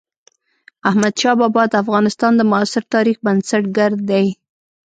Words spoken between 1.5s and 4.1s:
د افغانستان د معاصر تاريخ بنسټ ګر